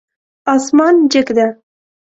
اسمان 0.55 0.95
جګ 1.11 1.27
ده 1.37 1.47